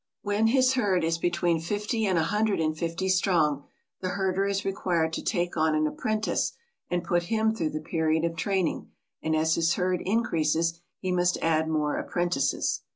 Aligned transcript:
When 0.23 0.47
his 0.47 0.73
herd 0.73 1.03
is 1.03 1.19
between 1.19 1.59
fifty 1.59 2.07
and 2.07 2.17
a 2.17 2.23
hundred 2.23 2.59
and 2.59 2.75
fifty 2.75 3.07
strong 3.07 3.65
the 3.99 4.09
herder 4.09 4.47
is 4.47 4.65
required 4.65 5.13
to 5.13 5.21
take 5.23 5.55
on 5.55 5.75
an 5.75 5.85
apprentice 5.85 6.53
and 6.89 7.03
put 7.03 7.21
him 7.29 7.53
through 7.53 7.69
the 7.69 7.81
period 7.81 8.23
of 8.25 8.35
training, 8.35 8.89
and 9.21 9.35
as 9.35 9.53
his 9.53 9.73
herd 9.75 10.01
increases 10.03 10.81
he 10.97 11.11
must 11.11 11.37
add 11.43 11.67
more 11.67 11.99
apprentices. 11.99 12.81